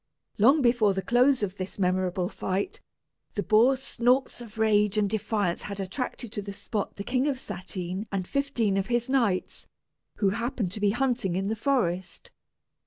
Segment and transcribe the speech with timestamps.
[0.39, 2.81] Long before the close of this memorable fight,
[3.35, 7.37] the boar's snorts of rage and defiance had attracted to the spot the King of
[7.39, 9.67] Satyn and fifteen of his knights,
[10.15, 12.31] who happened to be hunting in the forest.